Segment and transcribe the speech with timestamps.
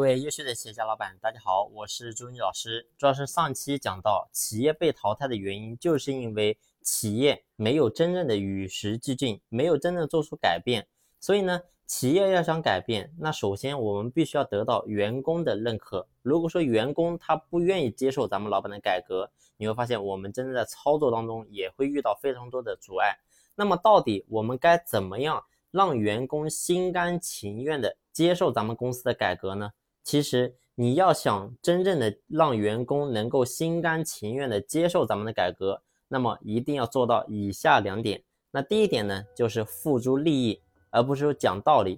[0.00, 2.88] 各位优秀的企业家老板，大家好，我是朱妮老师。
[2.96, 10.88] 主要是上期讲到，企业被淘汰的原因，就是因为企业没有真正的与时俱进，没有真正做出改变。
[11.20, 16.08] 所以呢，企业要想改变，那首先我们必须要得到员工的认可。
[16.22, 23.18] 如果说员工他不愿意接受咱们老板的改革，你会发现我们真正在操作当中也会遇到非常多的阻碍。
[23.54, 29.70] 那么到底我们该怎么样让员工心甘情愿的接受咱们公司的改革呢？
[30.10, 38.20] 其实你要想真正的让员工能够心甘情愿的接受咱们的改革，那么一定要做到以下两点。
[38.50, 40.60] 那第一点呢，就是付诸利益，
[40.90, 41.96] 而不是说讲道理。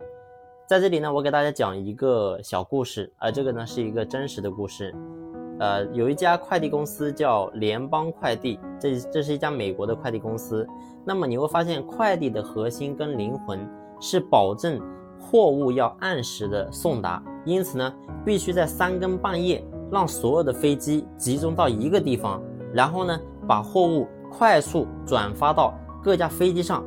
[0.69, 4.95] 在这里呢，我给大家讲一个小故事，而这个呢是一个真实的故事。
[5.59, 10.69] 呃，有一家快递公司叫联邦快递，这这是一家美国的快递公司。
[11.03, 13.67] 那么你会发现，快递的核心跟灵魂
[14.03, 14.79] 是保证
[15.19, 17.25] 货物要按时的送达。
[17.45, 17.92] 因此呢，
[18.24, 26.84] 必须在三更半夜让所有的飞机集中到一个地方，然后呢，把货物快速转发到各架飞机上。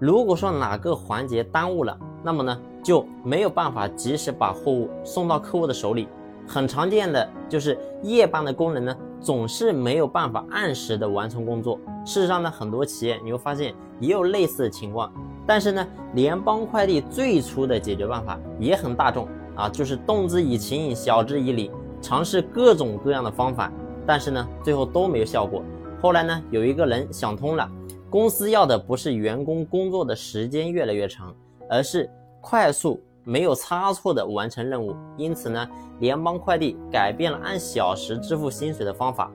[0.00, 6.08] 如果说哪个环节耽误了，那么呢，就没有办法及时把货物送到客户的手里。
[6.46, 11.78] 很常见的就是夜班的工人呢，总是没有办法按时的完成工作。
[12.04, 15.10] 事实上呢，很多企业你会发现也有类似的情况。
[15.46, 19.26] 但是呢，联邦快递最初的解决办法也很大众。
[19.56, 23.72] 啊，就是动之以情，晓之以理，尝试各种各样的方法，
[24.06, 25.62] 但是呢，最后都没有效果。
[26.00, 27.70] 后来呢，有一个人想通了，
[28.10, 31.34] 公司要的不是员工工作的时间越来越长，
[31.70, 32.10] 而是
[32.40, 34.94] 快速、没有差错的完成任务。
[35.16, 35.66] 因此呢，
[36.00, 39.30] 联邦快递改变了按小时支付薪水的方法，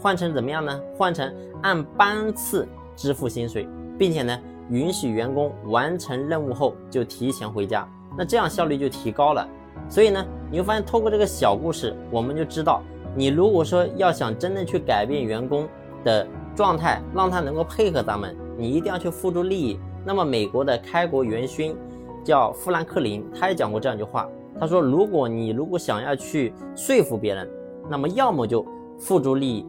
[0.00, 0.80] 换成怎么样呢？
[0.98, 3.66] 换成按班次支付薪水，
[3.98, 7.88] 并且呢，允许员工完成任务后就提前回家。
[8.16, 9.48] 那这样效率就提高了，
[9.88, 12.82] 所以呢，你会发现透过这个小故事，我们就知道，
[13.16, 15.66] 你如果说要想真正去改变员工
[16.04, 19.78] 的状态，让他能够配合咱们，你一定要去付出利益。
[20.04, 21.74] 那么美国的开国元勋
[22.22, 24.28] 叫富兰克林，他也讲过这样一句话，
[24.60, 27.48] 他说，如果你如果想要去说服别人，
[27.88, 28.66] 那么要么就
[28.98, 29.66] 付诸利益，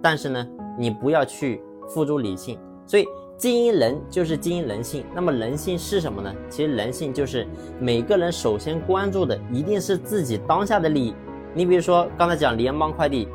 [0.00, 0.46] 但是呢，
[0.78, 2.58] 你不要去付诸理性。
[2.86, 3.04] 所以。
[3.38, 6.34] 经营人就是经营人性，那么人性是什么呢？
[6.50, 7.46] 其实人性就是
[7.80, 11.14] 每个人首先关注的一定是自己当下的利益。
[11.54, 13.28] 你比如说刚才讲联邦快递，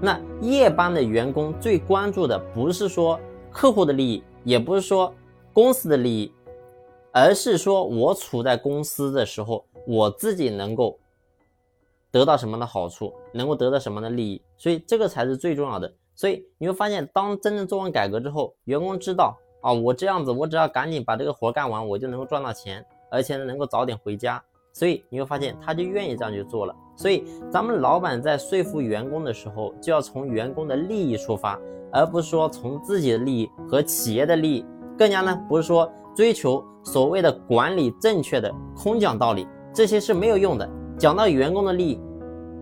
[0.00, 3.20] 那夜班的员工最关注的不是说
[3.50, 5.14] 客户的利益，也不是说
[5.52, 6.32] 公司的利益，
[7.12, 10.98] 而是说我处在公司的时候，我自己能够
[12.10, 15.92] 得到什么的好处，能够得到什么的利益，所以这个才是最重要的。
[16.22, 24.40] 所以你会发现，当真正做完改革之后，员工知道啊，我这样子，我只要赶紧把这个活干完，我就能够赚到钱，而且呢，能够早点回家。
[24.72, 26.72] 所以你会发现，他就愿意这样去做了。
[26.94, 31.58] 所以咱们老板在说服员工的时候，就要从员工的利益出发，
[31.90, 34.66] 而不是说从自己的利益和企业的利益，
[34.96, 39.44] 更加呢不是说追求所谓的管理正确的空讲道理，
[39.74, 40.70] 这些是没有用的。
[40.96, 42.00] 讲到员工的利益，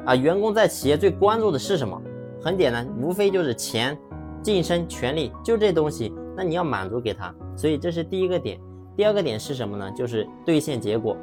[0.06, 2.00] 啊，员工在企业最关注的是什么？
[2.43, 3.97] 很简单，无非就是钱、
[4.43, 6.12] 晋升、权利，就这东西。
[6.34, 8.59] 那你要满足给他，所以这是第一个点。
[8.97, 9.91] 第二个点是什么呢？
[9.93, 11.17] 就是兑现结果。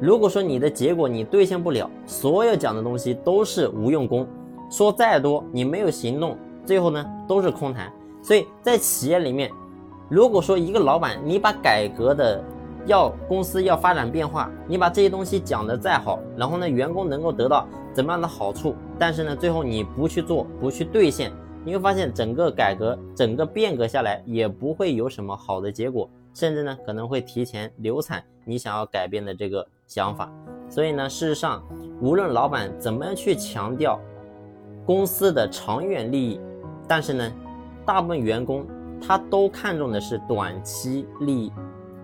[0.00, 4.26] 如果说你的结果你兑现不了，所有讲的东西都是无用功，
[4.70, 7.92] 说再多你没有行动，最后呢都是空谈。
[8.22, 9.50] 所以在企业里面，
[10.08, 12.42] 如果说一个老板你把改革的
[12.86, 17.66] 要公司要发展变化，你把这些东西讲的再好，然后呢员工能够得到。
[17.92, 18.74] 怎么样的好处？
[18.98, 21.30] 但是呢，最后你不去做，不去兑现，
[21.64, 30.28] 你会发现整个改革、整个变革下来也不会有什么好的结果，甚至呢可能会提前流产你想要改变的这个想法。
[30.68, 31.62] 所以呢，事实上，
[32.00, 33.96] 无论老板怎么样去强调
[34.84, 36.40] 公司的长远利益，
[36.88, 37.32] 但是呢，
[37.86, 38.66] 大部分员工
[39.00, 41.52] 他都看重的是短期利益，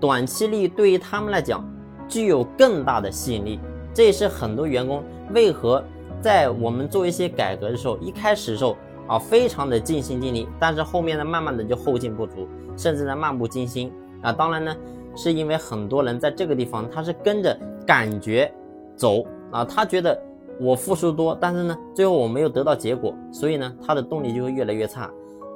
[0.00, 1.62] 短期利益对于他们来讲
[2.08, 3.60] 具有更大的吸引力。
[3.92, 5.02] 这也是很多员工
[5.34, 5.82] 为何
[6.20, 8.76] 在我们做一些改革的时候，一开始的时候
[9.06, 12.46] 啊，非常的尽心尽力，但是后面呢，慢慢的就后劲不足，
[12.76, 13.92] 甚至呢漫不经心
[14.22, 14.32] 啊。
[14.32, 14.76] 当然呢，
[15.16, 18.52] 是因为很多人在这个地方他是跟着感觉
[18.94, 20.16] 走啊，他觉得
[20.60, 25.10] 我付出多，但是呢，最后我没有得到结果，所以呢，他的动力就会越来越差。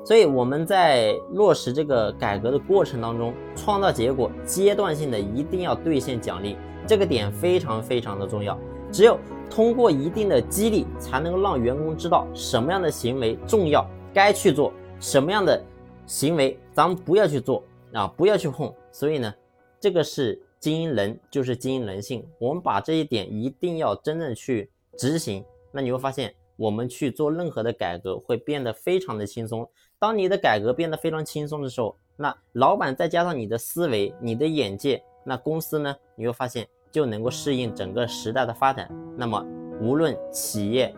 [0.05, 6.57] 所以我们在落实这个改革的过程当中，创造结果，阶段性的一定要兑现奖励。
[6.87, 8.59] 这个点非常非常的重要，
[8.93, 9.19] 只有
[9.49, 14.71] 通过一定的激励，才能够让员工知道什么样的行为重要，该去做
[15.01, 15.65] 什么样的
[16.05, 17.65] 行为，咱们不要去做
[17.95, 18.71] 啊，不要去碰。
[18.93, 19.35] 所以呢，
[19.81, 22.23] 这个是经营人就是经营人性。
[22.39, 25.43] 我们把这一点一定要真正去执行，
[25.73, 29.67] 那你会发现，我们去做任何的改革会变得非常的轻松。
[30.05, 38.87] 当你的改革变得非常轻松的时候，那老板再加上你的思维、你的眼界，那公司呢，你会发现就能够适应整个时代的发展。
[39.17, 39.43] 那么，
[39.81, 40.95] 无论企业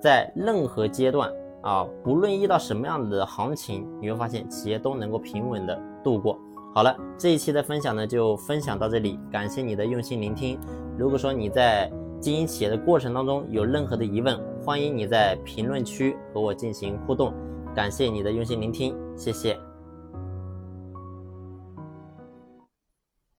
[0.00, 1.32] 在任何阶段。
[1.62, 6.36] 啊，不论遇到什么样的行情，你会发现企业都能够平稳的度过。
[6.74, 10.58] 好了，这一期的分享呢就分享到这里，感谢你的用心聆听。
[10.96, 11.90] 如果说你在
[12.20, 17.32] 经营企业的过程当中有任何的疑问，欢迎你在评论区和我进行互动。
[17.76, 19.54] 感谢你的用心聆听，谢谢。